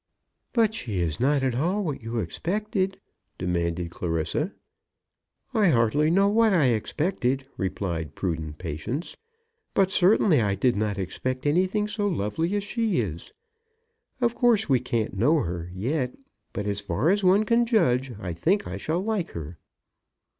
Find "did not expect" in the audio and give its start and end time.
10.55-11.45